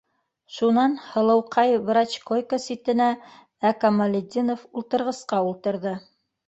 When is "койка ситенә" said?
2.31-3.13